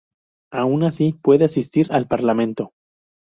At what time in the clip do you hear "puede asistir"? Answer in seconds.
1.21-1.93